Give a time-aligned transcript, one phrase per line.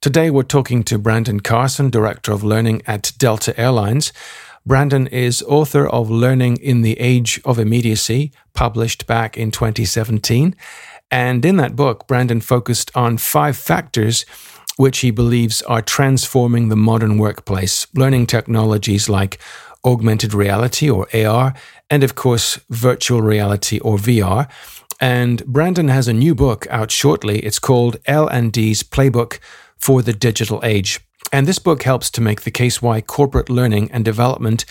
[0.00, 4.12] Today, we're talking to Brandon Carson, Director of Learning at Delta Airlines.
[4.64, 10.54] Brandon is author of Learning in the Age of Immediacy, published back in 2017.
[11.10, 14.24] And in that book, Brandon focused on five factors
[14.76, 19.38] which he believes are transforming the modern workplace, learning technologies like
[19.84, 21.54] augmented reality or AR,
[21.88, 24.48] and of course, virtual reality or VR.
[25.00, 27.38] And Brandon has a new book out shortly.
[27.40, 29.38] It's called L&D's Playbook
[29.78, 31.00] for the Digital Age.
[31.32, 34.64] And this book helps to make the case why corporate learning and development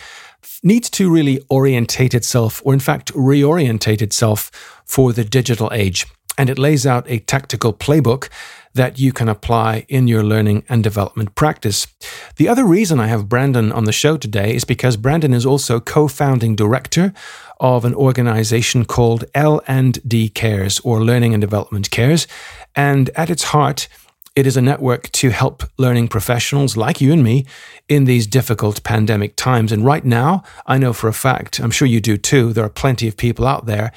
[0.63, 4.51] needs to really orientate itself, or in fact, reorientate itself
[4.85, 6.05] for the digital age.
[6.37, 8.29] And it lays out a tactical playbook
[8.73, 11.87] that you can apply in your learning and development practice.
[12.35, 15.79] The other reason I have Brandon on the show today is because Brandon is also
[15.79, 17.13] co-founding director
[17.59, 22.27] of an organization called L&D Cares or Learning and Development Cares,
[22.75, 23.87] and at its heart
[24.35, 27.45] it is a network to help learning professionals like you and me
[27.87, 29.71] in these difficult pandemic times.
[29.71, 32.69] And right now, I know for a fact, I'm sure you do too, there are
[32.69, 33.91] plenty of people out there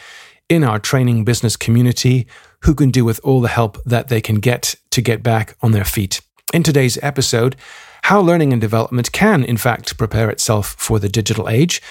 [0.49, 2.27] in our training business community
[2.63, 5.73] who can do with all the help that they can get to get back on
[5.73, 6.21] their feet.
[6.55, 7.57] In today's episode,
[8.03, 11.83] how learning and development can, in fact, prepare itself for the digital age,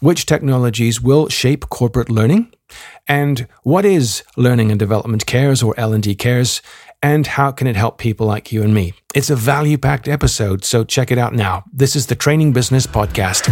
[0.00, 2.52] which technologies will shape corporate learning,
[3.06, 6.60] and what is learning and development cares or L&D cares,
[7.02, 8.94] and how can it help people like you and me?
[9.14, 11.64] It's a value packed episode, so check it out now.
[11.72, 13.46] This is the Training Business Podcast.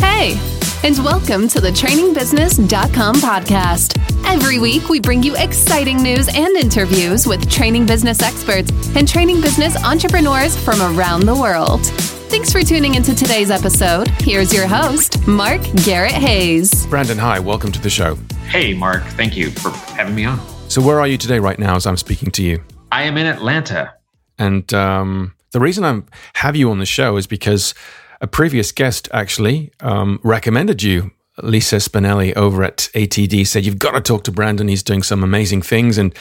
[0.00, 0.38] Hey,
[0.82, 3.96] and welcome to the trainingbusiness.com podcast.
[4.26, 9.40] Every week, we bring you exciting news and interviews with training business experts and training
[9.40, 12.19] business entrepreneurs from around the world.
[12.30, 14.06] Thanks for tuning into today's episode.
[14.20, 16.86] Here's your host, Mark Garrett Hayes.
[16.86, 18.14] Brandon, hi, welcome to the show.
[18.46, 20.38] Hey, Mark, thank you for having me on.
[20.70, 22.62] So, where are you today, right now, as I'm speaking to you?
[22.92, 23.94] I am in Atlanta.
[24.38, 26.02] And um, the reason I
[26.34, 27.74] have you on the show is because
[28.20, 31.10] a previous guest actually um, recommended you.
[31.42, 34.68] Lisa Spinelli over at ATD said you've got to talk to Brandon.
[34.68, 36.14] He's doing some amazing things, and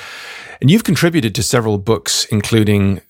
[0.59, 3.01] and you've contributed to several books, including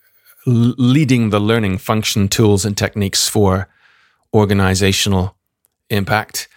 [0.45, 3.67] leading the learning function tools and techniques for
[4.33, 5.35] organizational
[5.89, 6.47] impact.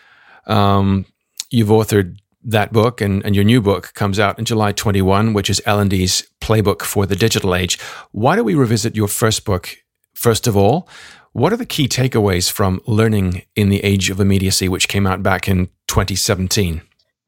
[0.47, 1.06] Um,
[1.50, 5.48] you've authored that book and, and your new book comes out in July 21, which
[5.48, 7.78] is L&D's playbook for the digital age.
[8.10, 9.76] Why don't we revisit your first book?
[10.14, 10.88] First of all,
[11.32, 15.22] what are the key takeaways from Learning in the Age of Immediacy, which came out
[15.22, 16.82] back in 2017?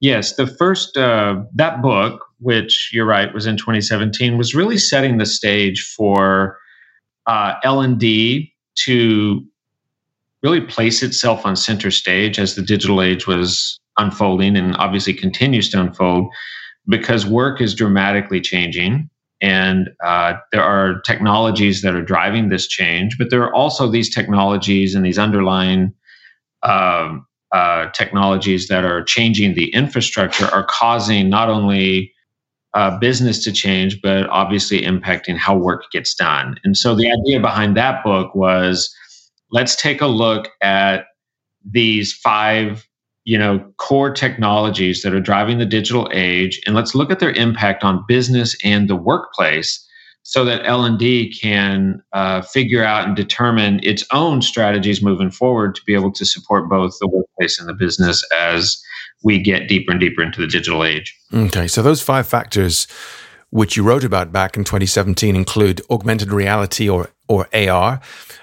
[0.05, 5.17] Yes, the first, uh, that book which you're right was in 2017, was really setting
[5.17, 6.59] the stage for
[7.27, 9.43] uh, L&D to
[10.43, 15.71] really place itself on center stage as the digital age was unfolding and obviously continues
[15.71, 16.31] to unfold
[16.87, 19.09] because work is dramatically changing
[19.41, 24.15] and uh, there are technologies that are driving this change but there are also these
[24.15, 25.95] technologies and these underlying
[26.63, 32.13] um, uh, technologies that are changing the infrastructure are causing not only
[32.75, 36.57] uh, business to change, but obviously impacting how work gets done.
[36.65, 38.93] And so the idea behind that book was
[39.53, 41.05] let's take a look at
[41.65, 42.87] these five
[43.25, 47.33] you know core technologies that are driving the digital age and let's look at their
[47.33, 49.83] impact on business and the workplace
[50.25, 55.83] so that l&d can uh, figure out and determine its own strategies moving forward to
[55.87, 58.83] be able to support both the workplace and the business as
[59.23, 61.17] we get deeper and deeper into the digital age.
[61.33, 62.87] Okay, so those five factors
[63.55, 68.01] which you wrote about back in 2017 include augmented reality or or AR,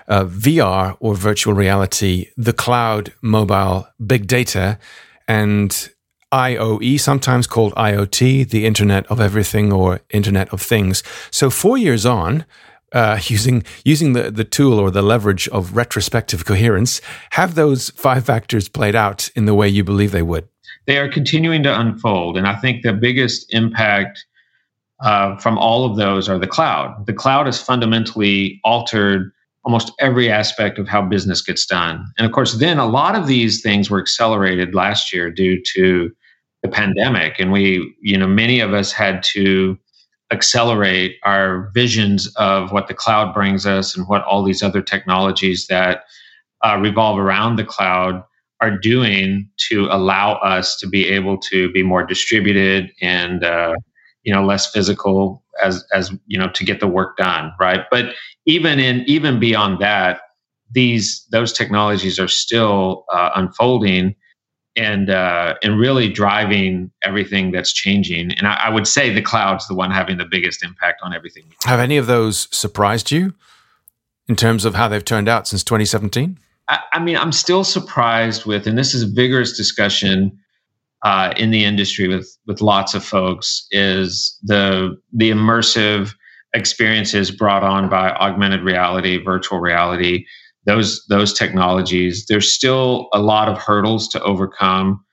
[0.07, 4.79] uh, VR or virtual reality, the cloud, mobile, big data,
[5.27, 5.89] and
[6.31, 11.03] IOE, sometimes called IoT, the Internet of Everything or Internet of Things.
[11.29, 12.45] So four years on,
[12.93, 18.25] uh, using using the, the tool or the leverage of retrospective coherence, have those five
[18.25, 20.47] factors played out in the way you believe they would?
[20.85, 22.37] they are continuing to unfold.
[22.37, 24.25] And I think the biggest impact
[24.99, 27.05] uh, from all of those are the cloud.
[27.05, 29.31] The cloud has fundamentally altered
[29.63, 32.05] almost every aspect of how business gets done.
[32.17, 36.11] And of course, then a lot of these things were accelerated last year due to
[36.63, 37.39] the pandemic.
[37.39, 39.77] And we, you know, many of us had to
[40.31, 45.67] accelerate our visions of what the cloud brings us and what all these other technologies
[45.67, 46.03] that
[46.63, 48.23] uh, revolve around the cloud
[48.61, 53.73] are doing to allow us to be able to be more distributed and uh,
[54.23, 58.13] you know less physical as as you know to get the work done right but
[58.45, 60.21] even in even beyond that
[60.71, 64.15] these those technologies are still uh, unfolding
[64.81, 68.31] and uh, and really driving everything that's changing.
[68.33, 71.43] And I, I, would say the cloud's the one having the biggest impact on everything.
[71.65, 73.33] Have any of those surprised you
[74.27, 76.39] in terms of how they've turned out since 2017?
[76.67, 80.37] I, I mean, I'm still surprised with, and this is a vigorous discussion
[81.03, 86.15] uh, in the industry with with lots of folks, is the the immersive
[86.55, 90.25] experiences brought on by augmented reality, virtual reality
[90.65, 92.25] those those technologies.
[92.27, 95.03] There's still a lot of hurdles to overcome.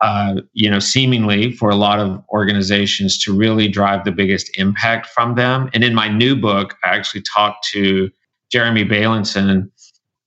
[0.00, 5.06] Uh, you know, seemingly for a lot of organizations to really drive the biggest impact
[5.06, 5.70] from them.
[5.74, 8.10] And in my new book, I actually talked to
[8.50, 9.70] Jeremy Bailenson.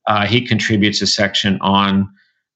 [0.06, 2.08] Uh, he contributes a section on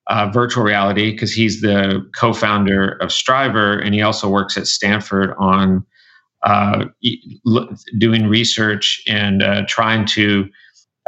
[0.07, 5.35] uh, virtual reality because he's the co-founder of Strivr, and he also works at Stanford
[5.39, 5.85] on
[6.43, 6.87] uh,
[7.99, 10.49] doing research and uh, trying to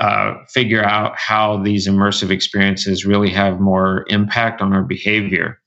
[0.03, 5.61] uh, figure out how these immersive experiences really have more impact on our behavior.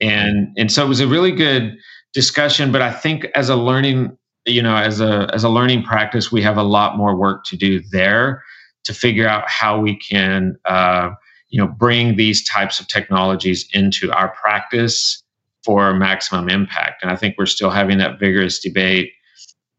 [0.00, 1.76] And and so it was a really good
[2.14, 2.72] discussion.
[2.72, 4.16] But I think as a learning,
[4.46, 7.56] you know, as a as a learning practice, we have a lot more work to
[7.58, 8.42] do there
[8.84, 11.10] to figure out how we can uh,
[11.50, 15.22] you know bring these types of technologies into our practice
[15.62, 17.02] for maximum impact.
[17.02, 19.12] And I think we're still having that vigorous debate.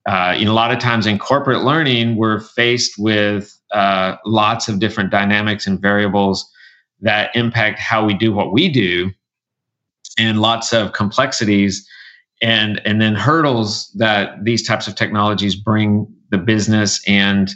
[0.05, 4.69] Uh, you know, a lot of times in corporate learning, we're faced with uh, lots
[4.69, 6.49] of different dynamics and variables
[7.01, 9.11] that impact how we do what we do
[10.17, 11.85] and lots of complexities
[12.41, 17.51] and and then hurdles that these types of technologies bring the business and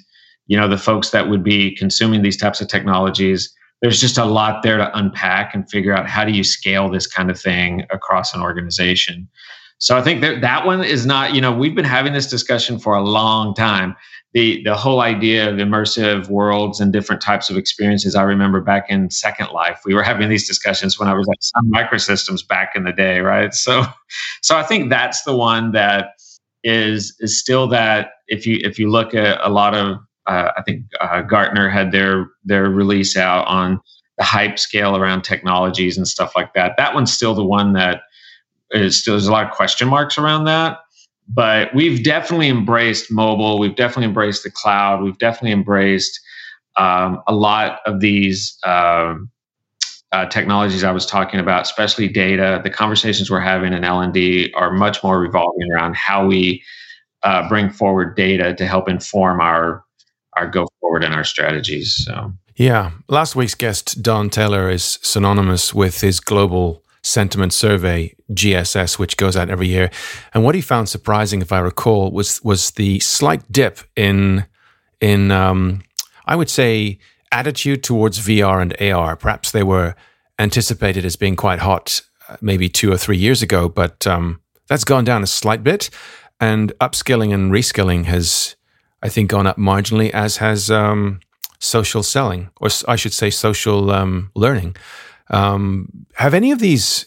[0.47, 3.53] you know the folks that would be consuming these types of technologies.
[3.81, 7.07] There's just a lot there to unpack and figure out how do you scale this
[7.07, 9.29] kind of thing across an organization
[9.79, 12.79] so i think that that one is not you know we've been having this discussion
[12.79, 13.95] for a long time
[14.33, 18.15] the the whole idea of immersive worlds and different types of experiences.
[18.15, 21.43] I remember back in Second Life, we were having these discussions when I was at
[21.43, 23.53] Sun Microsystems back in the day, right?
[23.53, 23.83] So,
[24.41, 26.09] so I think that's the one that
[26.63, 28.11] is is still that.
[28.27, 29.97] If you if you look at a lot of,
[30.27, 33.81] uh, I think uh, Gartner had their their release out on
[34.19, 36.75] the hype scale around technologies and stuff like that.
[36.77, 38.01] That one's still the one that
[38.71, 40.79] is there's a lot of question marks around that
[41.29, 43.59] but we've definitely embraced mobile.
[43.59, 45.03] We've definitely embraced the cloud.
[45.03, 46.19] We've definitely embraced
[46.75, 49.29] um, a lot of these um,
[50.11, 52.61] uh, technologies I was talking about, especially data.
[52.63, 56.63] The conversations we're having in L and D are much more revolving around how we
[57.21, 59.83] uh, bring forward data to help inform our
[60.33, 61.95] our go forward and our strategies.
[62.05, 62.33] So.
[62.55, 69.17] Yeah, last week's guest Don Taylor is synonymous with his global sentiment survey GSS, which
[69.17, 69.89] goes out every year.
[70.33, 74.45] And what he found surprising, if I recall, was was the slight dip in
[74.99, 75.81] in um,
[76.25, 76.99] I would say
[77.31, 79.15] attitude towards VR and AR.
[79.15, 79.95] Perhaps they were
[80.37, 84.83] anticipated as being quite hot uh, maybe two or three years ago, but um, that's
[84.83, 85.89] gone down a slight bit.
[86.39, 88.55] And upskilling and reskilling has,
[89.03, 91.19] I think, gone up marginally, as has um,
[91.59, 94.75] social selling, or I should say, social um, learning.
[95.29, 97.05] Um, have any of these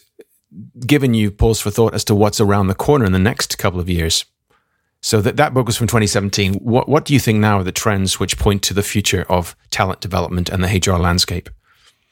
[0.85, 3.79] given you pause for thought as to what's around the corner in the next couple
[3.79, 4.25] of years?
[5.01, 6.53] So that that book was from 2017.
[6.55, 9.55] What what do you think now are the trends which point to the future of
[9.69, 11.49] talent development and the HR landscape?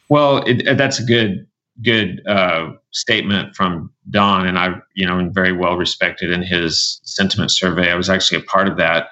[0.09, 1.47] Well, it, that's a good
[1.81, 7.51] good uh, statement from Don, and I you know very well respected in his sentiment
[7.51, 7.89] survey.
[7.89, 9.07] I was actually a part of that.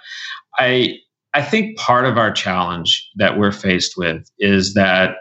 [0.57, 0.97] I
[1.33, 5.15] I think part of our challenge that we're faced with is that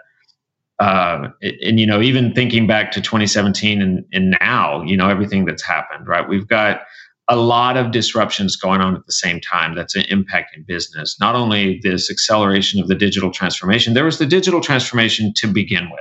[0.79, 1.29] uh,
[1.63, 5.63] and you know even thinking back to 2017 and, and now you know everything that's
[5.63, 6.29] happened right?
[6.29, 6.83] We've got
[7.31, 11.19] a lot of disruptions going on at the same time that's an impact in business.
[11.21, 15.91] Not only this acceleration of the digital transformation there was the digital transformation to begin
[15.91, 16.01] with.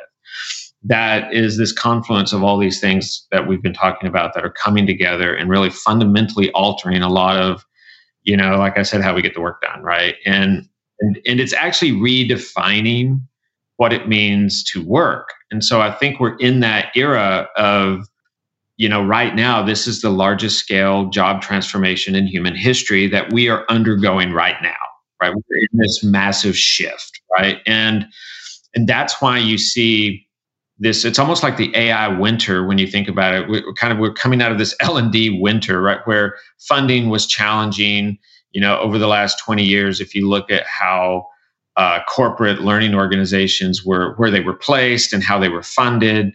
[0.83, 4.53] That is this confluence of all these things that we've been talking about that are
[4.63, 7.65] coming together and really fundamentally altering a lot of
[8.23, 10.15] you know like i said how we get the work done right?
[10.25, 10.67] And
[10.99, 13.21] and, and it's actually redefining
[13.77, 15.29] what it means to work.
[15.51, 18.07] And so I think we're in that era of,
[18.75, 23.31] you know, right now, this is the largest scale job transformation in human history that
[23.31, 24.75] we are undergoing right now,
[25.21, 25.33] right?
[25.33, 27.59] We're in this massive shift, right?
[27.65, 28.07] And
[28.75, 30.27] and that's why you see
[30.79, 33.97] this it's almost like the ai winter when you think about it we're kind of
[33.97, 38.17] we're coming out of this l&d winter right where funding was challenging
[38.51, 41.25] you know over the last 20 years if you look at how
[41.77, 46.33] uh, corporate learning organizations were where they were placed and how they were funded.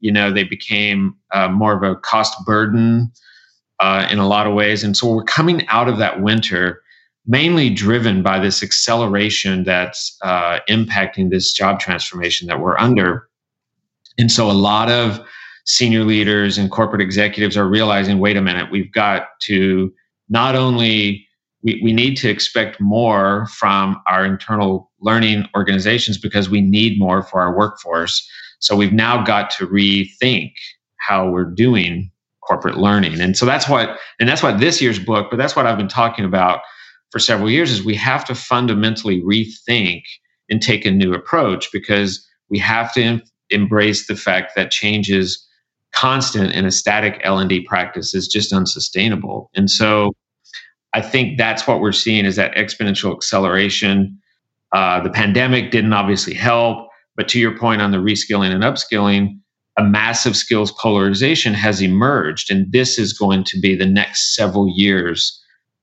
[0.00, 3.10] You know, they became uh, more of a cost burden
[3.80, 6.82] uh, in a lot of ways, and so we're coming out of that winter
[7.26, 13.28] mainly driven by this acceleration that's uh, impacting this job transformation that we're under.
[14.18, 15.20] And so a lot of
[15.64, 19.92] senior leaders and corporate executives are realizing wait a minute, we've got to
[20.28, 21.26] not only
[21.64, 27.22] we, we need to expect more from our internal learning organizations because we need more
[27.22, 28.28] for our workforce.
[28.60, 30.52] So we've now got to rethink
[30.98, 32.10] how we're doing
[32.46, 33.20] corporate learning.
[33.20, 35.88] And so that's what and that's what this year's book, but that's what I've been
[35.88, 36.60] talking about
[37.10, 40.02] for several years is we have to fundamentally rethink
[40.50, 45.10] and take a new approach because we have to em- embrace the fact that change
[45.10, 45.42] is
[45.94, 49.48] constant and a static L&D practice is just unsustainable.
[49.54, 50.12] And so
[50.94, 54.18] I think that's what we're seeing is that exponential acceleration.
[54.72, 59.38] Uh, the pandemic didn't obviously help, but to your point on the reskilling and upskilling,
[59.76, 64.68] a massive skills polarization has emerged, and this is going to be the next several
[64.68, 65.40] years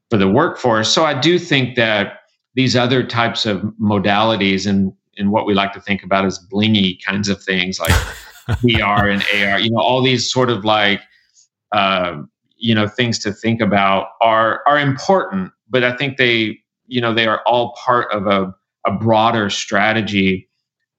[0.10, 0.90] for the workforce.
[0.90, 2.20] So I do think that
[2.56, 6.98] these other types of modalities and and what we like to think about as blingy
[7.06, 7.92] kinds of things like
[8.64, 11.02] VR and AR, you know, all these sort of like
[11.74, 12.22] uh,
[12.62, 17.14] you know things to think about are are important, but I think they you know
[17.14, 18.54] they are all part of a
[18.86, 20.48] a broader strategy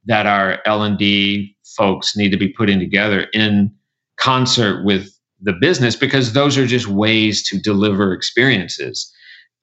[0.04, 3.72] that our L and D folks need to be putting together in
[4.16, 5.08] concert with
[5.40, 9.12] the business because those are just ways to deliver experiences.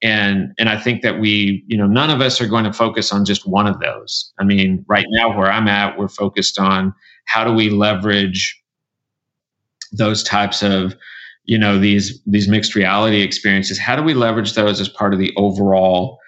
[0.01, 3.11] And and i think that we you know none of us are going to focus
[3.11, 4.31] on just one of those.
[4.39, 6.93] I mean right now where i'm at we're focused on
[7.25, 8.57] how do we leverage
[9.91, 10.95] those types of
[11.49, 15.19] you know these these mixed reality experiences how do we leverage those as part of
[15.19, 16.19] the overall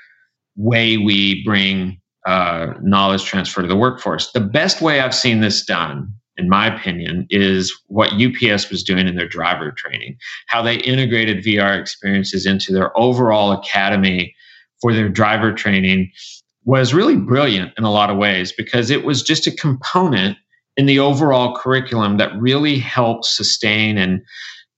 [0.56, 4.32] way we bring uh, knowledge transfer to the workforce?
[4.32, 9.08] The best way i've seen this done in my opinion, is what UPS was doing
[9.08, 14.34] in their driver training, how they integrated VR experiences into their overall academy
[14.82, 16.12] for their driver training
[16.64, 20.38] was really brilliant in a lot of ways because it was just a component
[20.78, 24.22] in the overall curriculum that really helped sustain and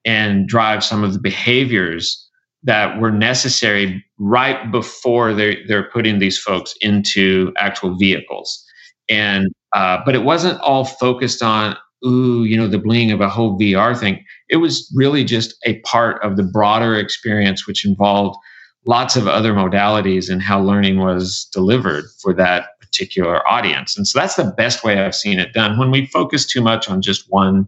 [0.06, 2.20] and drive some of the behaviors
[2.64, 8.64] that were necessary right before they're, they're putting these folks into actual vehicles.
[9.10, 13.30] And uh, but it wasn't all focused on ooh, you know, the bling of a
[13.30, 14.24] whole VR thing.
[14.50, 18.38] It was really just a part of the broader experience, which involved
[18.86, 23.98] lots of other modalities and how learning was delivered for that particular audience.
[23.98, 25.80] And so that's the best way I've seen it done.
[25.80, 27.68] When we focus too much on just one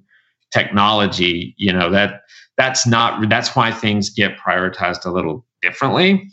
[0.52, 2.22] technology, you know, that
[2.58, 6.30] that's not that's why things get prioritized a little differently.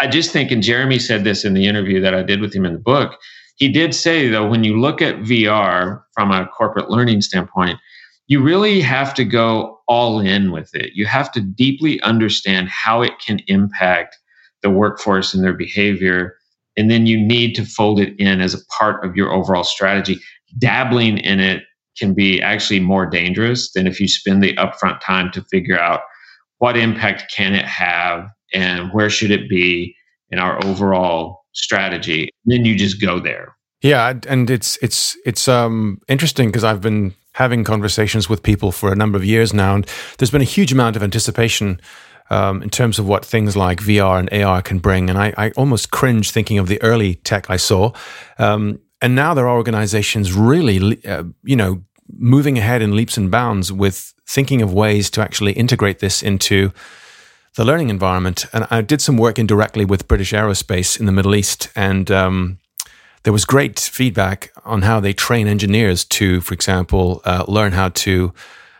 [0.00, 2.64] I just think, and Jeremy said this in the interview that I did with him
[2.64, 3.16] in the book,
[3.56, 7.78] he did say, though, when you look at VR from a corporate learning standpoint,
[8.26, 10.92] you really have to go all in with it.
[10.94, 14.18] You have to deeply understand how it can impact
[14.62, 16.34] the workforce and their behavior.
[16.76, 20.18] And then you need to fold it in as a part of your overall strategy.
[20.58, 21.62] Dabbling in it
[21.98, 26.00] can be actually more dangerous than if you spend the upfront time to figure out
[26.58, 29.94] what impact can it have and where should it be
[30.30, 32.30] in our overall strategy.
[32.44, 33.56] Then you just go there.
[33.82, 38.92] Yeah, and it's it's it's um, interesting because I've been having conversations with people for
[38.92, 39.86] a number of years now, and
[40.18, 41.80] there's been a huge amount of anticipation
[42.30, 45.10] um, in terms of what things like VR and AR can bring.
[45.10, 47.92] And I, I almost cringe thinking of the early tech I saw.
[48.38, 53.30] Um, and now there are organizations really, uh, you know, moving ahead in leaps and
[53.30, 56.72] bounds with thinking of ways to actually integrate this into
[57.56, 58.46] the learning environment.
[58.54, 62.58] And I did some work indirectly with British Aerospace in the Middle East, and um,
[63.24, 67.90] there was great feedback on how they train engineers to, for example, uh, learn how
[67.90, 68.32] to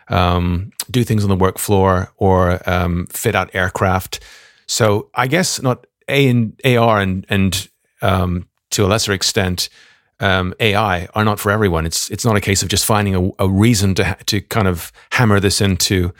[0.07, 4.21] um, do things on the work floor or um, fit out aircraft.
[4.65, 7.69] So I guess not A and AR and and
[8.01, 9.69] um, to a lesser extent.
[10.21, 11.85] Um, AI are not for everyone.
[11.85, 14.93] It's it's not a case of just finding a, a reason to to kind of
[15.11, 16.13] hammer this into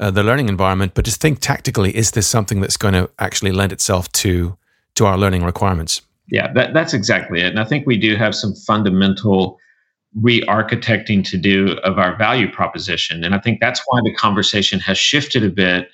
[0.00, 3.52] uh, the learning environment, but just think tactically: is this something that's going to actually
[3.52, 4.56] lend itself to
[4.96, 6.02] to our learning requirements?
[6.28, 7.46] Yeah, that, that's exactly it.
[7.46, 9.58] And I think we do have some fundamental
[10.20, 14.98] re-architecting to do of our value proposition, and I think that's why the conversation has
[14.98, 15.88] shifted a bit,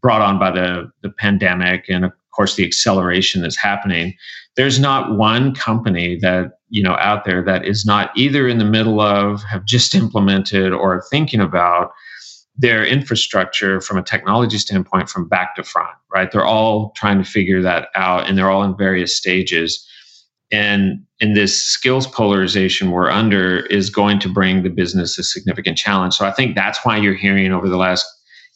[0.00, 4.14] brought on by the the pandemic and of course the acceleration that's happening.
[4.56, 8.64] There's not one company that you know out there that is not either in the
[8.64, 11.92] middle of, have just implemented, or thinking about
[12.58, 16.32] their infrastructure from a technology standpoint from back to front, right?
[16.32, 19.86] They're all trying to figure that out and they're all in various stages.
[20.50, 25.78] And in this skills polarization we're under is going to bring the business a significant
[25.78, 26.14] challenge.
[26.14, 28.04] So I think that's why you're hearing over the last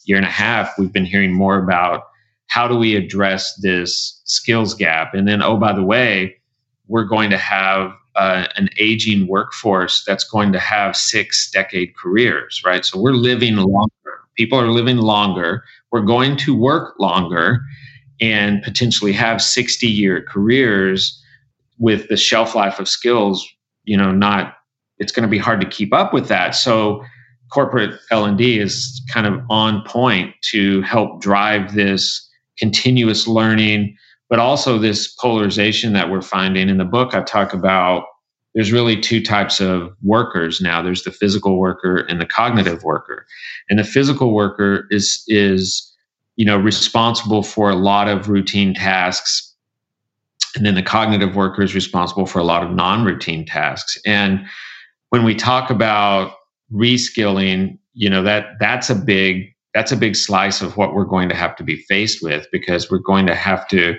[0.05, 2.03] year and a half, we've been hearing more about
[2.47, 5.13] how do we address this skills gap?
[5.13, 6.35] And then, oh, by the way,
[6.87, 12.61] we're going to have uh, an aging workforce that's going to have six decade careers,
[12.65, 12.85] right?
[12.85, 13.91] So we're living longer.
[14.35, 15.63] People are living longer.
[15.91, 17.61] We're going to work longer
[18.21, 21.19] and potentially have 60 year careers
[21.79, 23.47] with the shelf life of skills,
[23.83, 24.55] you know, not,
[24.99, 26.51] it's going to be hard to keep up with that.
[26.51, 27.03] So
[27.51, 32.27] corporate L&D is kind of on point to help drive this
[32.57, 33.95] continuous learning,
[34.29, 37.13] but also this polarization that we're finding in the book.
[37.13, 38.05] I talk about
[38.55, 40.81] there's really two types of workers now.
[40.81, 43.25] There's the physical worker and the cognitive worker.
[43.69, 45.89] And the physical worker is is
[46.35, 49.53] you know responsible for a lot of routine tasks
[50.55, 53.97] and then the cognitive worker is responsible for a lot of non-routine tasks.
[54.05, 54.45] And
[55.09, 56.33] when we talk about
[56.71, 61.29] reskilling, you know that that's a big that's a big slice of what we're going
[61.29, 63.97] to have to be faced with because we're going to have to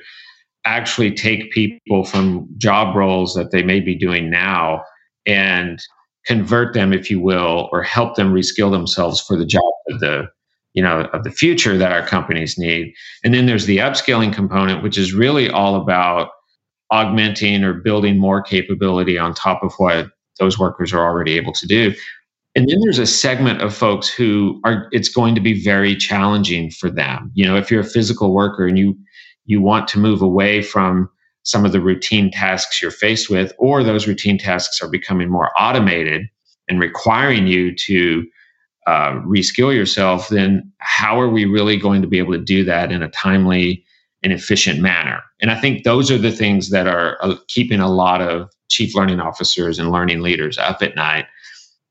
[0.65, 4.83] actually take people from job roles that they may be doing now
[5.27, 5.81] and
[6.27, 10.27] convert them if you will or help them reskill themselves for the job of the
[10.73, 12.95] you know of the future that our companies need.
[13.23, 16.31] And then there's the upskilling component which is really all about
[16.91, 21.67] augmenting or building more capability on top of what those workers are already able to
[21.67, 21.95] do
[22.57, 26.71] and then there's a segment of folks who are it's going to be very challenging
[26.71, 28.97] for them you know if you're a physical worker and you
[29.47, 31.09] you want to move away from
[31.45, 35.51] some of the routine tasks you're faced with, or those routine tasks are becoming more
[35.59, 36.27] automated
[36.69, 38.27] and requiring you to
[38.87, 42.91] uh, reskill yourself, then how are we really going to be able to do that
[42.91, 43.85] in a timely
[44.23, 45.23] and efficient manner?
[45.41, 48.95] And I think those are the things that are uh, keeping a lot of chief
[48.95, 51.27] learning officers and learning leaders up at night.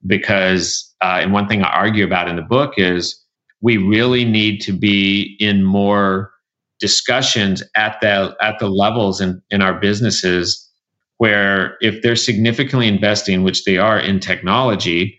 [0.06, 3.20] Because, uh, and one thing I argue about in the book is
[3.62, 6.32] we really need to be in more
[6.80, 10.70] discussions at the at the levels in, in our businesses
[11.18, 15.18] where if they're significantly investing, which they are in technology,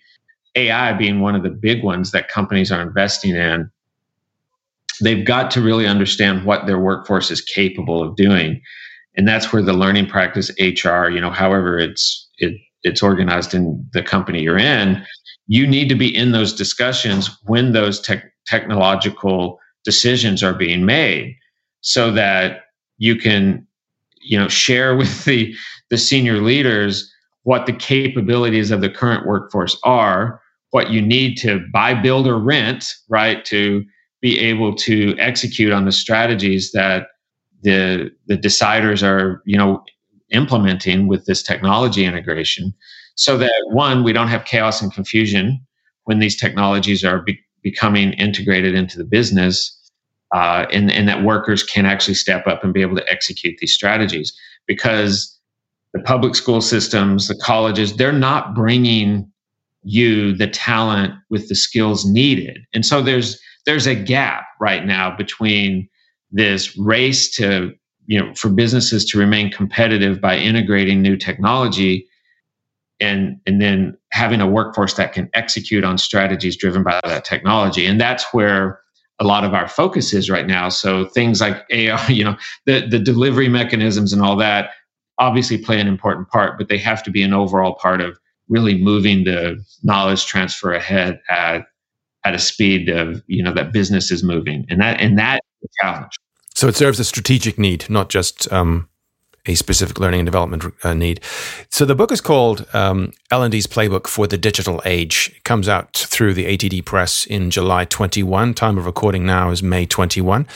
[0.54, 3.70] AI being one of the big ones that companies are investing in,
[5.00, 8.60] they've got to really understand what their workforce is capable of doing.
[9.16, 13.84] And that's where the learning practice HR, you know, however it's it it's organized in
[13.92, 15.04] the company you're in,
[15.46, 21.34] you need to be in those discussions when those tech technological decisions are being made
[21.80, 22.62] so that
[22.98, 23.66] you can
[24.20, 25.54] you know share with the
[25.90, 27.10] the senior leaders
[27.42, 32.38] what the capabilities of the current workforce are what you need to buy build or
[32.38, 33.84] rent right to
[34.20, 37.08] be able to execute on the strategies that
[37.62, 39.82] the the deciders are you know
[40.34, 42.74] implementing with this technology integration
[43.14, 45.64] so that one we don't have chaos and confusion
[46.04, 49.80] when these technologies are be- becoming integrated into the business
[50.34, 53.72] uh, and, and that workers can actually step up and be able to execute these
[53.72, 55.38] strategies because
[55.92, 59.30] the public school systems, the colleges, they're not bringing
[59.84, 62.58] you the talent with the skills needed.
[62.74, 65.88] And so there's there's a gap right now between
[66.30, 67.72] this race to
[68.06, 72.06] you know for businesses to remain competitive by integrating new technology
[73.00, 77.86] and and then having a workforce that can execute on strategies driven by that technology
[77.86, 78.80] and that's where
[79.20, 80.68] a lot of our focus is right now.
[80.68, 82.36] So things like AI, you know,
[82.66, 84.70] the, the delivery mechanisms and all that
[85.18, 88.76] obviously play an important part, but they have to be an overall part of really
[88.76, 91.66] moving the knowledge transfer ahead at
[92.26, 95.40] at a speed of you know that business is moving, and that and that
[95.80, 96.12] challenge.
[96.54, 98.88] So it serves a strategic need, not just um,
[99.46, 101.20] a specific learning and development uh, need.
[101.68, 105.32] So the book is called um, L&D's Playbook for the Digital Age.
[105.36, 108.54] It comes out through the ATD Press in July 21.
[108.54, 110.46] Time of recording now is May 21.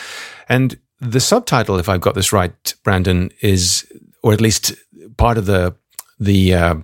[0.48, 3.90] And the subtitle, if I've got this right, Brandon, is,
[4.22, 4.72] or at least
[5.16, 5.74] part of the
[6.20, 6.74] the uh,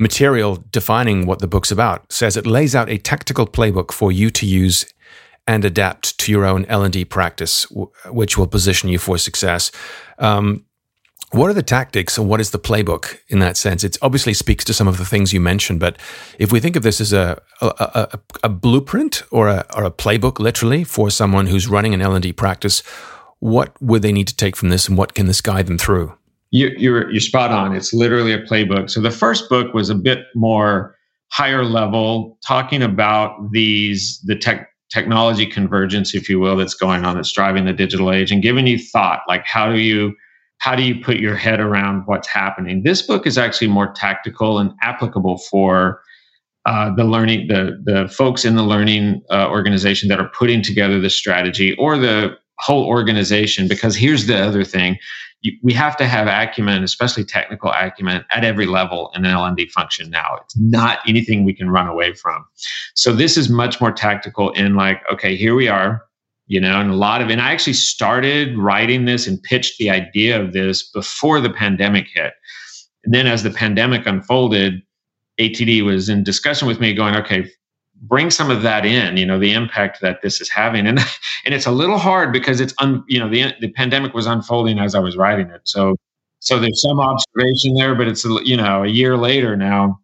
[0.00, 4.30] material defining what the book's about, says it lays out a tactical playbook for you
[4.30, 4.92] to use
[5.46, 7.66] and adapt to your own L&D practice,
[8.06, 9.72] which will position you for success.
[10.18, 10.64] Um,
[11.32, 13.82] what are the tactics and what is the playbook in that sense?
[13.84, 15.98] It obviously speaks to some of the things you mentioned, but
[16.38, 19.90] if we think of this as a a, a, a blueprint or a, or a
[19.90, 22.82] playbook, literally, for someone who's running an L and D practice,
[23.38, 26.12] what would they need to take from this, and what can this guide them through?
[26.50, 27.74] You, you're you're spot on.
[27.74, 28.90] It's literally a playbook.
[28.90, 30.96] So the first book was a bit more
[31.30, 37.16] higher level, talking about these the tech technology convergence, if you will, that's going on
[37.16, 40.14] that's driving the digital age, and giving you thought like how do you
[40.58, 42.84] how do you put your head around what's happening?
[42.84, 46.00] This book is actually more tactical and applicable for
[46.66, 51.00] uh, the learning, the the folks in the learning uh, organization that are putting together
[51.00, 54.96] the strategy, or the whole organization because here's the other thing.
[55.40, 59.66] You, we have to have acumen especially technical acumen at every level in an l&d
[59.68, 60.38] function now.
[60.40, 62.44] It's not anything we can run away from.
[62.94, 66.02] So this is much more tactical in like okay here we are
[66.46, 69.90] you know and a lot of and i actually started writing this and pitched the
[69.90, 72.34] idea of this before the pandemic hit.
[73.04, 74.82] And then as the pandemic unfolded
[75.40, 77.50] atd was in discussion with me going okay
[78.02, 80.86] bring some of that in you know the impact that this is having.
[80.86, 80.98] And
[81.44, 84.78] and it's a little hard because it's un, you know the the pandemic was unfolding
[84.78, 85.62] as i was writing it.
[85.64, 85.96] So
[86.40, 89.98] so there's some observation there but it's you know a year later now.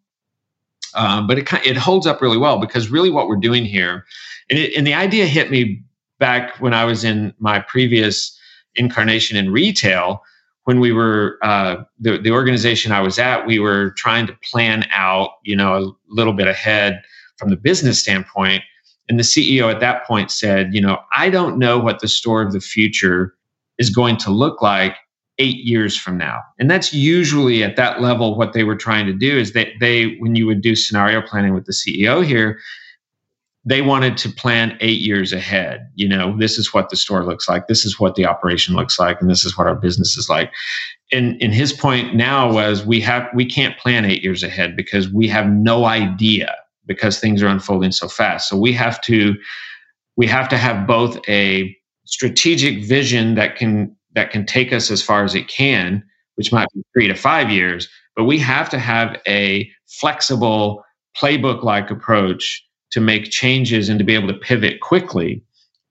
[0.95, 4.05] Um, but it kind it holds up really well because really what we're doing here
[4.49, 5.83] and, it, and the idea hit me
[6.17, 8.35] back when i was in my previous
[8.73, 10.23] incarnation in retail
[10.63, 14.83] when we were uh, the, the organization i was at we were trying to plan
[14.91, 17.03] out you know a little bit ahead
[17.39, 18.63] from the business standpoint.
[19.07, 22.43] And the CEO at that point said, you know, I don't know what the store
[22.43, 23.33] of the future
[23.79, 24.95] is going to look like
[25.39, 26.41] eight years from now.
[26.59, 30.17] And that's usually at that level what they were trying to do is that they,
[30.17, 32.59] when you would do scenario planning with the CEO here,
[33.65, 35.89] they wanted to plan eight years ahead.
[35.95, 38.99] You know, this is what the store looks like, this is what the operation looks
[38.99, 40.51] like, and this is what our business is like.
[41.11, 45.09] And, and his point now was we have we can't plan eight years ahead because
[45.09, 46.55] we have no idea
[46.89, 48.49] because things are unfolding so fast.
[48.49, 49.35] So we have to
[50.17, 51.73] we have to have both a
[52.05, 56.03] strategic vision that can that can take us as far as it can,
[56.35, 60.83] which might be three to five years, but we have to have a flexible
[61.15, 65.43] playbook like approach to make changes and to be able to pivot quickly.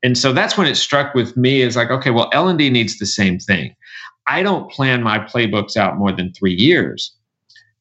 [0.02, 3.06] And so that's when it struck with me is like, okay, well, L&D needs the
[3.06, 3.74] same thing.
[4.26, 7.14] I don't plan my playbooks out more than three years.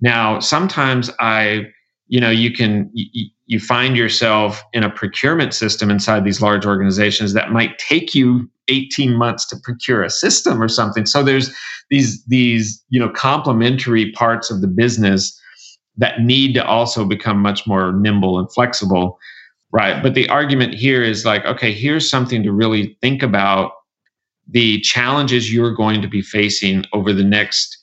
[0.01, 1.67] Now, sometimes I
[2.07, 6.65] you know you can you, you find yourself in a procurement system inside these large
[6.65, 11.05] organizations that might take you 18 months to procure a system or something.
[11.05, 11.55] So there's
[11.89, 15.39] these these you know complementary parts of the business
[15.97, 19.17] that need to also become much more nimble and flexible
[19.71, 20.01] right?
[20.01, 23.71] But the argument here is like okay here's something to really think about
[24.49, 27.77] the challenges you're going to be facing over the next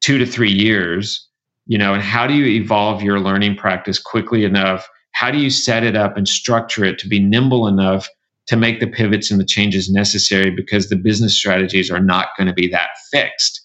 [0.00, 1.28] 2 to 3 years
[1.66, 4.88] you know and how do you evolve your learning practice quickly enough?
[5.12, 8.08] How do you set it up and structure it to be nimble enough
[8.46, 12.48] to make the pivots and the changes necessary because the business strategies are not going
[12.48, 13.64] to be that fixed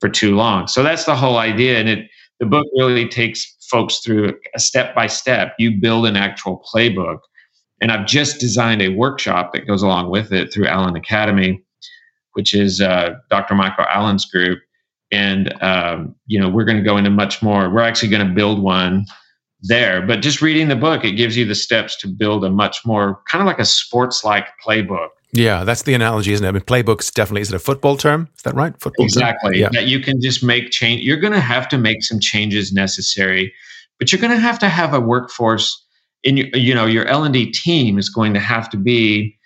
[0.00, 0.66] for too long?
[0.66, 2.08] So that's the whole idea and it
[2.38, 5.54] the book really takes folks through a step by step.
[5.58, 7.18] You build an actual playbook
[7.80, 11.62] and i've just designed a workshop that goes along with it through allen academy
[12.34, 14.58] which is uh, dr michael allen's group
[15.12, 18.32] and um, you know we're going to go into much more we're actually going to
[18.32, 19.04] build one
[19.62, 20.00] there.
[20.06, 23.20] But just reading the book it gives you the steps to build a much more
[23.30, 25.08] kind of like a sports like playbook.
[25.32, 26.48] Yeah that's the analogy isn't it?
[26.48, 28.28] I mean playbooks definitely is it a football term?
[28.36, 28.74] Is that right?
[28.80, 29.60] Football exactly.
[29.60, 29.68] Yeah.
[29.72, 33.52] that you can just make change you're going to have to make some changes necessary
[33.98, 35.86] but you're going to have to have a workforce
[36.22, 39.36] in your you know your l&d team is going to have to be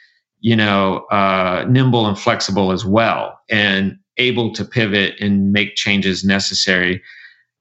[0.45, 3.41] you know uh, nimble and flexible as well.
[3.51, 7.03] And able to pivot and make changes necessary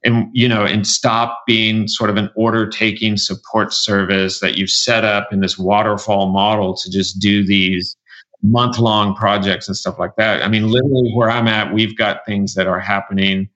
[0.03, 4.69] and you know and stop being sort of an order taking support service that you've
[4.69, 7.95] set up in this waterfall model to just do these
[8.41, 10.43] month long projects and stuff like that.
[10.43, 13.49] I mean literally where i'm at we've got things that are happening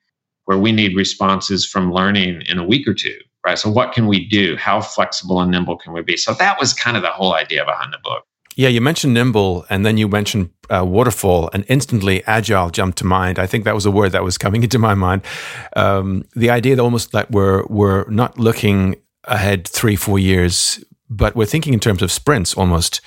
[0.46, 3.58] where we need responses from learning in a week or two right?
[3.58, 4.58] So what can we do?
[4.58, 6.18] How flexible and nimble can we be?
[6.18, 8.26] So that was kind of the whole idea behind the book
[8.58, 13.06] yeah, you mentioned nimble and then you mentioned uh, waterfall, and instantly agile jumped to
[13.06, 13.40] mind.
[13.40, 15.22] I think that was a word that was coming into my mind.
[15.76, 21.36] Um, the idea that almost that we're we're not looking ahead three, four years, but
[21.36, 23.00] we're thinking in terms of sprints almost.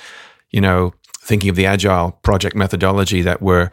[0.50, 3.70] You know, thinking of the agile project methodology that we're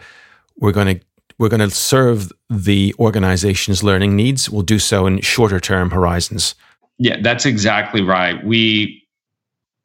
[0.57, 1.05] we're going to
[1.37, 4.49] we're going to serve the organization's learning needs.
[4.49, 6.55] We'll do so in shorter term horizons.
[6.97, 8.43] Yeah, that's exactly right.
[8.43, 9.03] We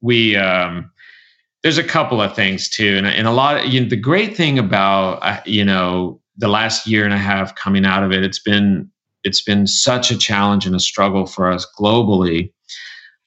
[0.01, 0.91] we um,
[1.63, 3.59] there's a couple of things too, and, and a lot.
[3.59, 7.19] Of, you know, the great thing about uh, you know the last year and a
[7.19, 8.91] half coming out of it, it's been
[9.25, 12.53] it's been such a challenge and a struggle for us globally.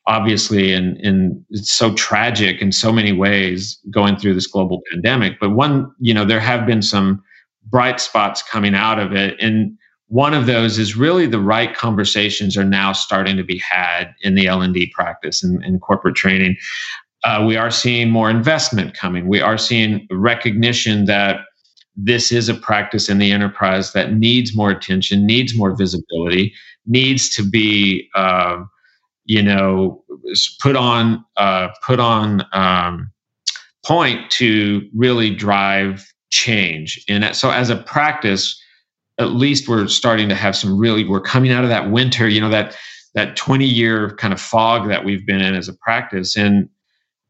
[0.08, 5.40] Obviously, and and it's so tragic in so many ways going through this global pandemic.
[5.40, 7.24] But one, you know, there have been some
[7.68, 12.56] bright spots coming out of it, and one of those is really the right conversations
[12.56, 16.56] are now starting to be had in the L&D practice and, and corporate training
[17.26, 19.28] uh, we are seeing more investment coming.
[19.28, 21.40] We are seeing recognition that
[21.96, 26.54] this is a practice in the enterprise that needs more attention, needs more visibility,
[26.86, 28.58] needs to be, uh,
[29.26, 30.04] you know,
[30.62, 33.12] put on uh, put on um,
[33.84, 37.04] point to really drive change.
[37.10, 38.62] And so, as a practice,
[39.18, 41.06] at least we're starting to have some really.
[41.08, 42.78] We're coming out of that winter, you know that
[43.16, 46.70] that 20 year kind of fog that we've been in as a practice, and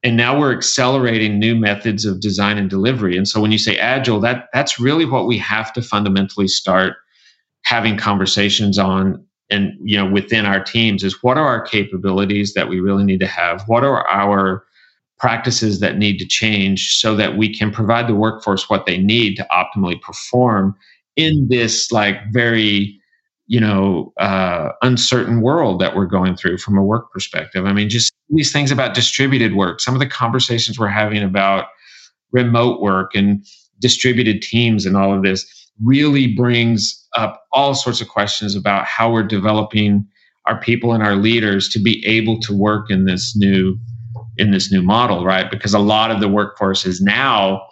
[0.05, 3.17] and now we're accelerating new methods of design and delivery.
[3.17, 6.97] And so, when you say agile, that that's really what we have to fundamentally start
[7.63, 12.69] having conversations on and you know within our teams is what are our capabilities that
[12.69, 14.63] we really need to have what are our
[15.17, 19.35] practices that need to change so that we can provide the workforce what they need
[19.35, 20.75] to optimally perform
[21.15, 22.99] in this like very
[23.47, 27.89] you know uh, uncertain world that we're going through from a work perspective i mean
[27.89, 31.67] just these things about distributed work some of the conversations we're having about
[32.31, 33.45] remote work and
[33.79, 35.45] distributed teams and all of this
[35.83, 40.05] really brings up all sorts of questions about how we're developing
[40.45, 43.77] our people and our leaders to be able to work in this new
[44.37, 45.49] in this new model right?
[45.49, 47.65] Because a lot of the workforce is now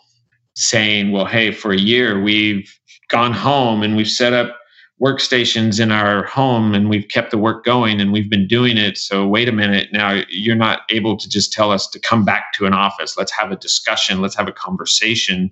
[0.55, 2.71] saying well hey for a year we've
[3.09, 4.55] gone home and we've set up
[5.01, 8.97] workstations in our home and we've kept the work going and we've been doing it
[8.97, 12.53] so wait a minute now you're not able to just tell us to come back
[12.53, 15.51] to an office let's have a discussion let's have a conversation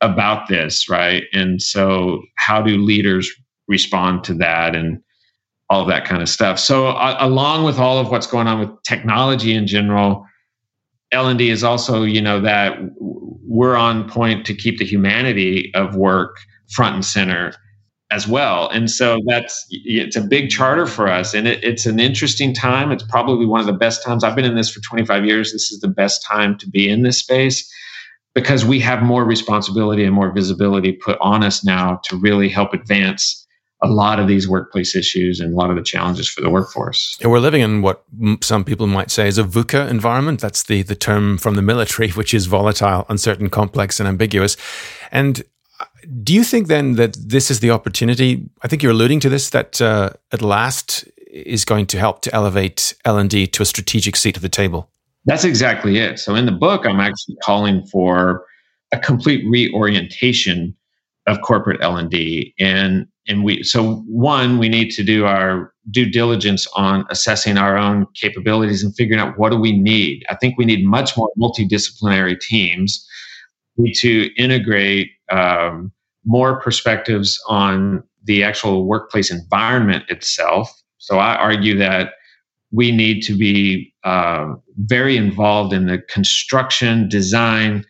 [0.00, 1.24] about this, right?
[1.32, 3.30] And so, how do leaders
[3.68, 5.00] respond to that and
[5.68, 6.58] all of that kind of stuff?
[6.58, 10.26] So, uh, along with all of what's going on with technology in general,
[11.12, 16.36] L&D is also, you know, that we're on point to keep the humanity of work
[16.70, 17.52] front and center
[18.10, 18.68] as well.
[18.68, 22.90] And so that's it's a big charter for us, and it, it's an interesting time.
[22.90, 24.24] It's probably one of the best times.
[24.24, 25.52] I've been in this for 25 years.
[25.52, 27.70] This is the best time to be in this space
[28.34, 32.72] because we have more responsibility and more visibility put on us now to really help
[32.72, 33.46] advance
[33.82, 37.16] a lot of these workplace issues and a lot of the challenges for the workforce.
[37.22, 38.04] And we're living in what
[38.42, 40.40] some people might say is a VUCA environment.
[40.40, 44.56] That's the, the term from the military, which is volatile, uncertain, complex, and ambiguous.
[45.10, 45.42] And
[46.22, 48.48] do you think then that this is the opportunity?
[48.62, 52.34] I think you're alluding to this that uh, at last is going to help to
[52.34, 54.90] elevate L and D to a strategic seat at the table.
[55.26, 56.18] That's exactly it.
[56.18, 58.44] So in the book, I'm actually calling for
[58.92, 60.74] a complete reorientation
[61.26, 66.66] of corporate L&D and and we so one we need to do our due diligence
[66.74, 70.24] on assessing our own capabilities and figuring out what do we need.
[70.28, 73.06] I think we need much more multidisciplinary teams.
[73.80, 75.92] Need to integrate um,
[76.24, 80.70] more perspectives on the actual workplace environment itself.
[80.98, 82.12] So I argue that
[82.72, 87.84] we need to be uh, very involved in the construction design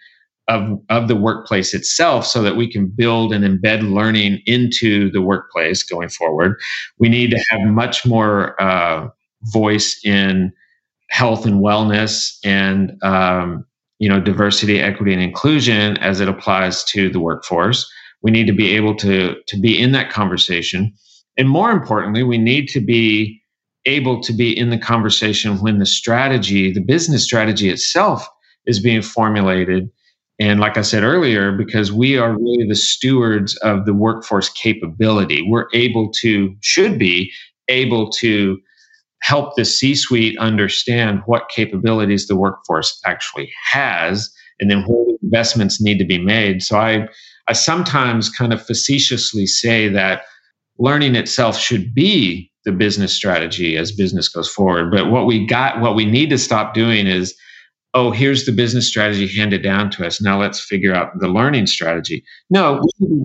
[0.48, 5.20] of, of the workplace itself so that we can build and embed learning into the
[5.20, 6.56] workplace going forward.
[6.98, 9.08] We need to have much more uh,
[9.52, 10.52] voice in
[11.10, 13.64] health and wellness and um,
[14.00, 17.88] you know diversity equity and inclusion as it applies to the workforce
[18.22, 20.92] we need to be able to to be in that conversation
[21.36, 23.40] and more importantly we need to be
[23.86, 28.26] able to be in the conversation when the strategy, the business strategy itself,
[28.66, 29.88] is being formulated.
[30.38, 35.42] And like I said earlier, because we are really the stewards of the workforce capability,
[35.42, 37.32] we're able to, should be
[37.68, 38.58] able to
[39.22, 45.80] help the C suite understand what capabilities the workforce actually has and then what investments
[45.80, 46.62] need to be made.
[46.62, 47.08] So I,
[47.48, 50.22] I sometimes kind of facetiously say that
[50.78, 54.90] learning itself should be the business strategy as business goes forward.
[54.90, 57.34] But what we got, what we need to stop doing is,
[57.94, 60.20] oh, here's the business strategy handed down to us.
[60.20, 62.22] Now let's figure out the learning strategy.
[62.50, 62.82] No,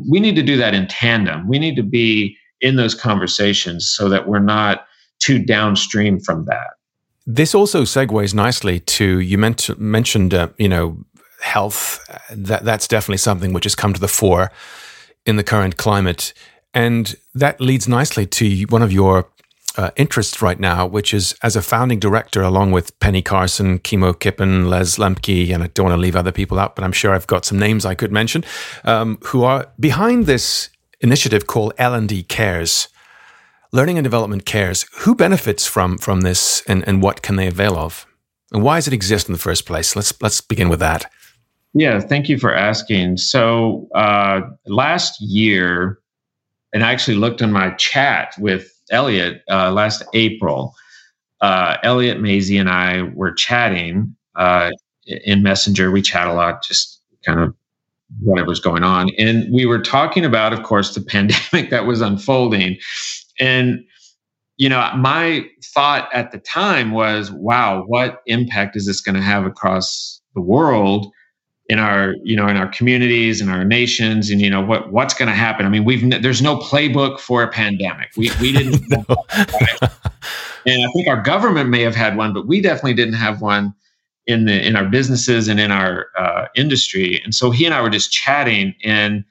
[0.09, 1.47] we need to do that in tandem.
[1.47, 4.85] We need to be in those conversations so that we're not
[5.25, 6.71] too downstream from that.
[7.25, 11.03] This also segues nicely to you meant, mentioned, uh, you know,
[11.41, 11.99] health.
[12.29, 14.51] That that's definitely something which has come to the fore
[15.25, 16.33] in the current climate.
[16.73, 19.29] And that leads nicely to one of your
[19.77, 24.13] uh, interests right now, which is as a founding director, along with Penny Carson, Kimo
[24.13, 27.13] Kippen, Les Lemke, and I don't want to leave other people out, but I'm sure
[27.13, 28.43] I've got some names I could mention,
[28.83, 30.69] um, who are behind this
[31.01, 32.87] initiative called L&D Cares.
[33.75, 34.85] Learning and Development Cares.
[34.99, 38.07] Who benefits from from this, and, and what can they avail of,
[38.53, 39.97] and why does it exist in the first place?
[39.97, 41.11] Let's let's begin with that.
[41.73, 43.17] Yeah, thank you for asking.
[43.17, 45.99] So uh, last year,
[46.71, 50.73] and I actually looked in my chat with Elliott uh, last April.
[51.41, 54.71] Uh, Elliott Masie and I were chatting uh,
[55.05, 55.91] in Messenger.
[55.91, 57.53] We chat a lot, just kind of
[58.21, 59.09] whatever's going on.
[59.17, 62.77] And we were talking about, of course, the pandemic that was unfolding.
[63.39, 63.83] And,
[64.57, 69.21] you know, my thought at the time was, wow, what impact is this going to
[69.21, 71.11] have across the world
[71.67, 75.15] in our you know in our communities and our nations and you know what what's
[75.15, 75.65] going to happen?
[75.65, 78.09] I mean we've there's no playbook for a pandemic.
[78.15, 79.03] We we didn't no.
[80.67, 83.73] and i think our government may have had one but we definitely didn't have one
[84.27, 87.21] in the in our businesses and in our uh, industry.
[87.23, 89.23] And so he and i were just chatting and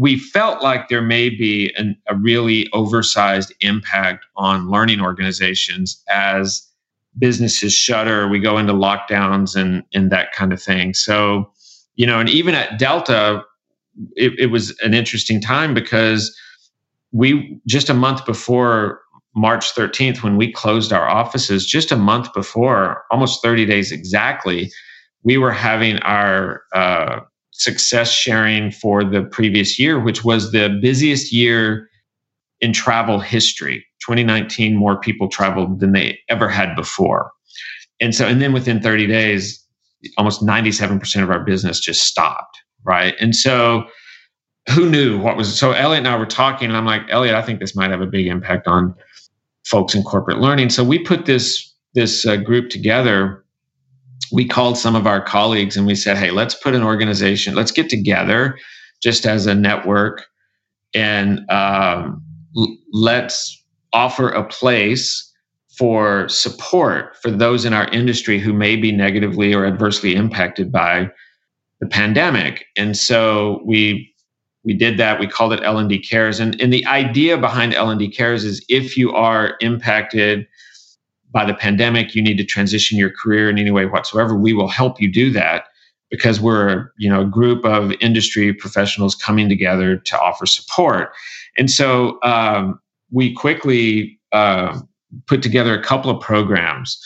[0.00, 6.66] we felt like there may be an, a really oversized impact on learning organizations as
[7.18, 10.94] businesses shutter we go into lockdowns and and that kind of thing.
[10.94, 11.52] So
[11.96, 13.42] you know, and even at Delta,
[14.16, 16.34] it, it was an interesting time because
[17.12, 19.02] we just a month before
[19.36, 24.70] March 13th, when we closed our offices, just a month before, almost 30 days exactly,
[25.24, 27.20] we were having our uh,
[27.52, 31.88] success sharing for the previous year, which was the busiest year
[32.60, 33.84] in travel history.
[34.06, 37.30] 2019, more people traveled than they ever had before.
[38.00, 39.62] And so, and then within 30 days,
[40.16, 42.58] almost 97% of our business just stopped.
[42.82, 43.14] Right.
[43.20, 43.84] And so
[44.74, 47.42] who knew what was so Elliott and I were talking, and I'm like, Elliott, I
[47.42, 48.94] think this might have a big impact on
[49.64, 50.70] folks in corporate learning.
[50.70, 53.44] So we put this this uh, group together.
[54.32, 57.72] We called some of our colleagues and we said, hey, let's put an organization, let's
[57.72, 58.58] get together
[59.02, 60.26] just as a network
[60.94, 62.22] and um,
[62.56, 63.62] l- let's
[63.92, 65.26] offer a place
[65.76, 71.08] for support for those in our industry who may be negatively or adversely impacted by
[71.80, 72.66] the pandemic.
[72.76, 74.12] And so we
[74.62, 75.18] we did that.
[75.18, 76.38] We called it L&D Cares.
[76.38, 80.46] And, and the idea behind L&D Cares is if you are impacted
[81.30, 84.68] by the pandemic, you need to transition your career in any way whatsoever, we will
[84.68, 85.64] help you do that
[86.10, 91.12] because we're you know a group of industry professionals coming together to offer support.
[91.56, 94.78] And so um, we quickly uh,
[95.26, 97.00] put together a couple of programs.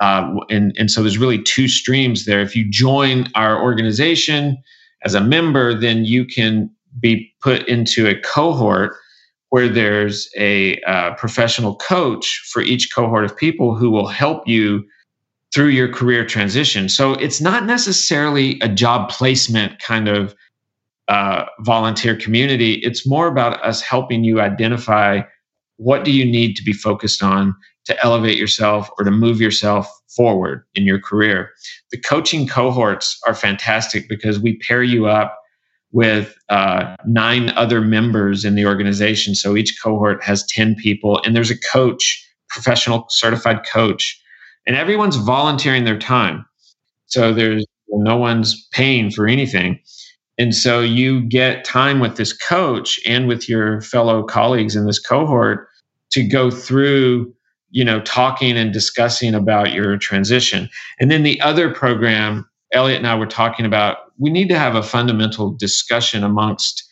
[0.00, 2.40] Uh, and, and so there's really two streams there.
[2.40, 4.58] If you join our organization
[5.04, 8.94] as a member, then you can be put into a cohort
[9.56, 14.84] where there's a uh, professional coach for each cohort of people who will help you
[15.54, 16.90] through your career transition.
[16.90, 20.34] So it's not necessarily a job placement kind of
[21.08, 22.74] uh, volunteer community.
[22.84, 25.22] It's more about us helping you identify
[25.78, 29.90] what do you need to be focused on to elevate yourself or to move yourself
[30.14, 31.48] forward in your career?
[31.92, 35.38] The coaching cohorts are fantastic because we pair you up
[35.96, 39.34] with uh, nine other members in the organization.
[39.34, 44.22] So each cohort has 10 people, and there's a coach, professional certified coach,
[44.66, 46.44] and everyone's volunteering their time.
[47.06, 49.80] So there's no one's paying for anything.
[50.36, 54.98] And so you get time with this coach and with your fellow colleagues in this
[54.98, 55.66] cohort
[56.10, 57.32] to go through,
[57.70, 60.68] you know, talking and discussing about your transition.
[61.00, 64.74] And then the other program, Elliott and I were talking about, we need to have
[64.74, 66.82] a fundamental discussion amongst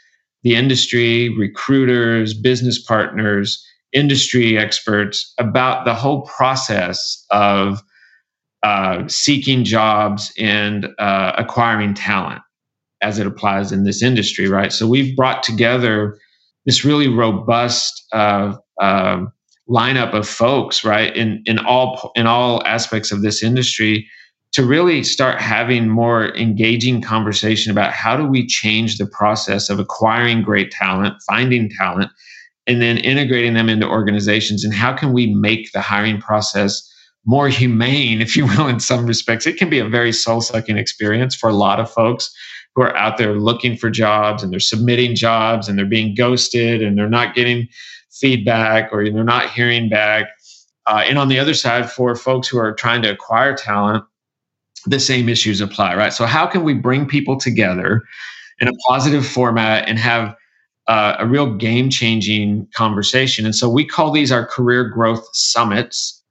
[0.43, 7.83] the industry, recruiters, business partners, industry experts about the whole process of
[8.63, 12.43] uh, seeking jobs and uh, acquiring talent
[13.03, 14.73] as it applies in this industry, right?
[14.73, 16.19] So we've brought together
[16.65, 19.27] this really robust uh, uh,
[19.69, 24.09] lineup of folks, right, in in all in all aspects of this industry,
[24.55, 29.81] to really start having more engaging conversation about how do we change the process of
[29.81, 32.11] acquiring great talent, finding talent,
[32.69, 36.89] and then integrating them into organizations, and how can we make the hiring process
[37.27, 39.47] more humane, if you will, in some respects.
[39.47, 42.33] It can be a very soul sucking experience for a lot of folks
[42.75, 46.83] who are out there looking for jobs and they're submitting jobs and they're being ghosted
[46.83, 47.69] and they're not getting
[48.13, 50.27] feedback or they're not hearing back.
[50.87, 54.05] Uh, and on the other side, for folks who are trying to acquire talent,
[54.87, 56.13] the same issues apply, right?
[56.13, 58.03] So, how can we bring people together
[58.61, 60.35] in a positive format and have
[60.87, 63.45] uh, a real game changing conversation?
[63.45, 66.23] And so, we call these our career growth summits.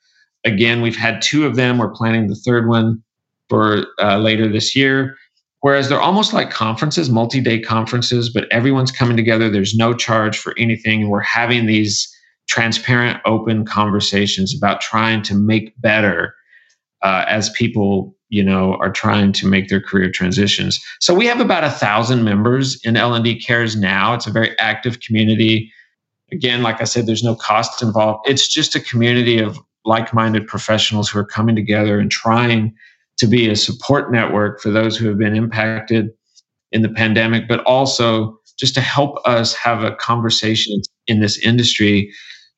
[0.46, 1.78] Again, we've had two of them.
[1.78, 3.02] We're planning the third one
[3.50, 5.16] for uh, later this year.
[5.62, 9.50] Whereas they're almost like conferences, multi day conferences, but everyone's coming together.
[9.50, 11.04] There's no charge for anything.
[11.04, 12.14] And we're having these
[12.50, 16.36] transparent, open conversations about trying to make better
[17.02, 20.84] uh, as people you know are trying to make their career transitions.
[21.00, 24.16] So we have about a thousand members in l&d cares now.
[24.16, 25.72] It's a very active community.
[26.32, 28.28] Again like i said there's no cost involved.
[28.28, 32.74] It's just a community of like-minded professionals who are coming together and trying
[33.18, 36.10] to be a support network for those who have been impacted
[36.72, 42.12] in the pandemic, but also just to help us have a conversation in this industry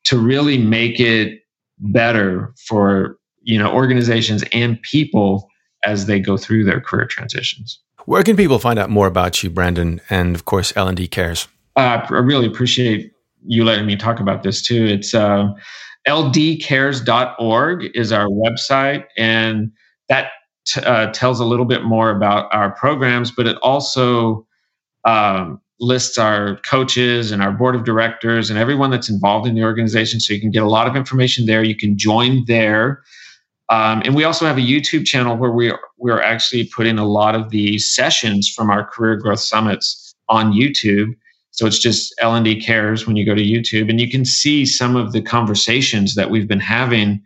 [0.04, 1.40] to really make it
[1.78, 5.46] better for you know organizations and people
[5.84, 7.78] as they go through their career transitions.
[8.06, 11.48] Where can people find out more about you, Brandon, and of course, L&D Cares?
[11.74, 13.12] Uh, I really appreciate
[13.44, 14.84] you letting me talk about this too.
[14.84, 15.52] It's uh,
[16.06, 19.72] ldcares.org is our website, and
[20.08, 20.30] that
[20.66, 24.46] t- uh, tells a little bit more about our programs, but it also
[25.04, 29.62] um, lists our coaches and our board of directors and everyone that's involved in the
[29.62, 30.20] organization.
[30.20, 31.62] So you can get a lot of information there.
[31.62, 33.02] You can join there.
[33.68, 37.04] Um, and we also have a YouTube channel where we are, we're actually putting a
[37.04, 41.14] lot of the sessions from our career growth summits on YouTube.
[41.50, 44.94] So it's just L&D Cares when you go to YouTube, and you can see some
[44.94, 47.22] of the conversations that we've been having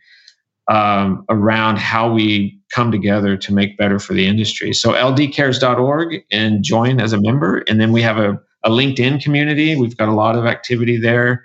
[0.68, 4.72] um, around how we come together to make better for the industry.
[4.72, 7.64] So ldcares.org and join as a member.
[7.68, 9.74] And then we have a, a LinkedIn community.
[9.74, 11.44] We've got a lot of activity there.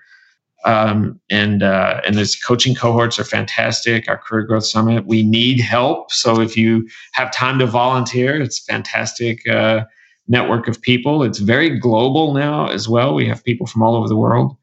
[0.66, 4.10] Um, and uh, and this coaching cohorts are fantastic.
[4.10, 5.06] Our career growth summit.
[5.06, 9.86] We need help, so if you have time to volunteer, it's fantastic uh,
[10.28, 11.22] network of people.
[11.22, 13.14] It's very global now as well.
[13.14, 14.58] We have people from all over the world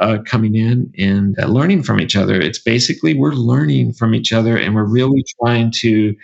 [0.00, 2.40] uh, coming in and uh, learning from each other.
[2.40, 6.14] It's basically we're learning from each other, and we're really trying to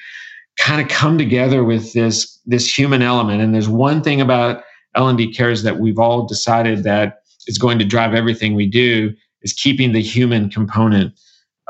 [0.56, 3.42] kind of come together with this this human element.
[3.42, 4.62] And there's one thing about
[4.94, 9.52] L&D cares that we've all decided that is going to drive everything we do is
[9.52, 11.12] keeping the human component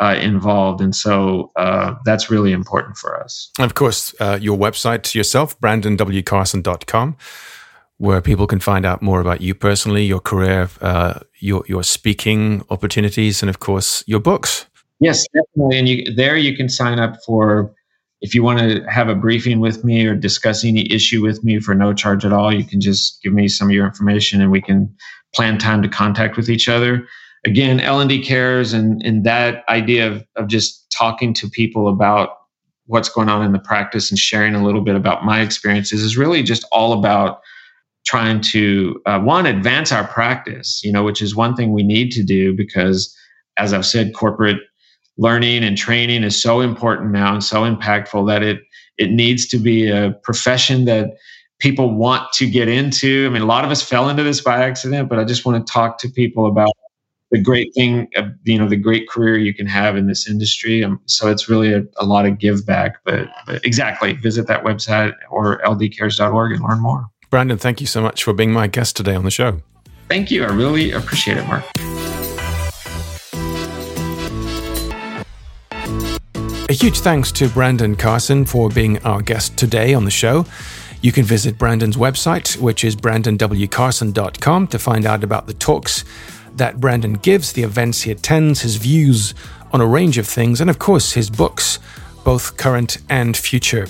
[0.00, 0.80] uh, involved.
[0.80, 3.50] And so uh, that's really important for us.
[3.58, 7.16] And of course, uh, your website yourself, brandonwcarson.com
[7.98, 12.64] where people can find out more about you personally, your career, uh, your your speaking
[12.70, 14.66] opportunities, and of course your books.
[15.00, 15.78] Yes, definitely.
[15.78, 17.74] And you, there you can sign up for
[18.22, 21.60] if you want to have a briefing with me or discuss any issue with me
[21.60, 22.52] for no charge at all.
[22.52, 24.94] You can just give me some of your information, and we can
[25.34, 27.06] plan time to contact with each other.
[27.44, 31.88] Again, L and D cares, and and that idea of of just talking to people
[31.88, 32.30] about
[32.86, 36.16] what's going on in the practice and sharing a little bit about my experiences is
[36.16, 37.40] really just all about
[38.06, 42.12] trying to uh, one advance our practice you know which is one thing we need
[42.12, 43.14] to do because
[43.58, 44.58] as i've said corporate
[45.18, 48.60] learning and training is so important now and so impactful that it
[48.98, 51.08] it needs to be a profession that
[51.58, 54.62] people want to get into i mean a lot of us fell into this by
[54.62, 56.72] accident but i just want to talk to people about
[57.30, 58.08] the great thing
[58.44, 61.72] you know the great career you can have in this industry um, so it's really
[61.72, 66.62] a, a lot of give back but, but exactly visit that website or ldcares.org and
[66.62, 69.60] learn more Brandon, thank you so much for being my guest today on the show.
[70.08, 70.44] Thank you.
[70.44, 71.64] I really appreciate it, Mark.
[76.68, 80.46] A huge thanks to Brandon Carson for being our guest today on the show.
[81.06, 86.04] You can visit Brandon's website, which is brandonwcarson.com, to find out about the talks
[86.56, 89.32] that Brandon gives, the events he attends, his views
[89.70, 91.78] on a range of things, and of course, his books,
[92.24, 93.86] both current and future.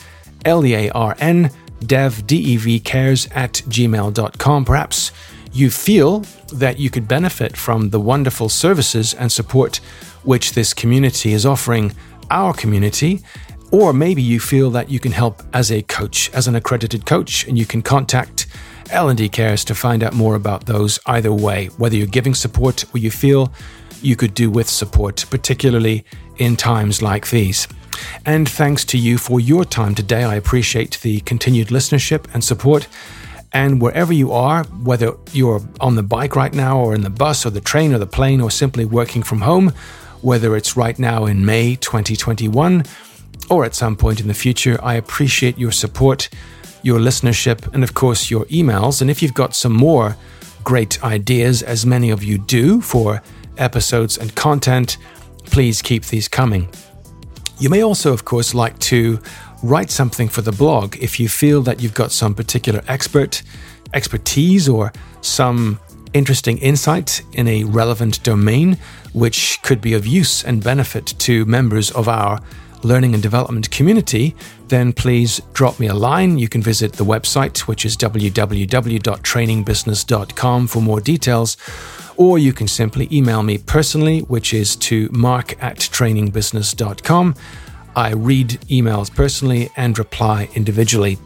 [0.44, 1.50] L E A R N,
[1.84, 4.64] dev, D E V cares at gmail.com.
[4.64, 5.12] Perhaps
[5.52, 6.20] you feel
[6.52, 9.76] that you could benefit from the wonderful services and support
[10.24, 11.92] which this community is offering
[12.30, 13.22] our community.
[13.70, 17.46] Or maybe you feel that you can help as a coach, as an accredited coach,
[17.46, 18.46] and you can contact
[18.90, 22.98] L&D Cares to find out more about those either way, whether you're giving support or
[22.98, 23.52] you feel
[24.02, 26.04] you could do with support, particularly
[26.36, 27.68] in times like these.
[28.24, 30.24] And thanks to you for your time today.
[30.24, 32.86] I appreciate the continued listenership and support.
[33.52, 37.46] And wherever you are, whether you're on the bike right now, or in the bus,
[37.46, 39.72] or the train, or the plane, or simply working from home,
[40.20, 42.84] whether it's right now in May 2021
[43.50, 44.78] or at some point in the future.
[44.82, 46.28] I appreciate your support,
[46.82, 49.00] your listenership, and of course, your emails.
[49.00, 50.16] And if you've got some more
[50.64, 53.22] great ideas, as many of you do, for
[53.58, 54.98] episodes and content,
[55.44, 56.68] please keep these coming.
[57.58, 59.20] You may also, of course, like to
[59.62, 63.42] write something for the blog if you feel that you've got some particular expert
[63.94, 65.80] expertise or some
[66.12, 68.78] interesting insight in a relevant domain
[69.12, 72.40] which could be of use and benefit to members of our
[72.82, 74.34] learning and development community,
[74.68, 76.38] then please drop me a line.
[76.38, 81.56] You can visit the website, which is www.trainingbusiness.com for more details,
[82.16, 87.34] or you can simply email me personally, which is to mark at trainingbusiness.com.
[87.96, 91.18] I read emails personally and reply individually.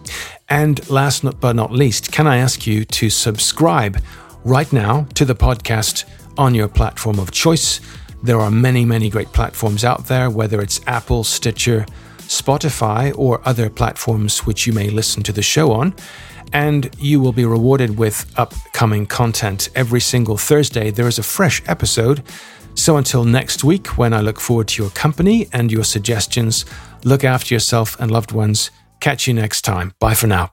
[0.48, 3.98] And last but not least, can I ask you to subscribe
[4.44, 6.04] right now to the podcast
[6.38, 7.80] on your platform of choice
[8.22, 11.84] There are many, many great platforms out there, whether it's Apple, Stitcher,
[12.18, 15.94] Spotify, or other platforms which you may listen to the show on.
[16.52, 19.70] And you will be rewarded with upcoming content.
[19.74, 22.22] Every single Thursday, there is a fresh episode.
[22.74, 26.64] So until next week, when I look forward to your company and your suggestions,
[27.04, 28.70] look after yourself and loved ones.
[29.00, 29.94] Catch you next time.
[29.98, 30.52] Bye for now.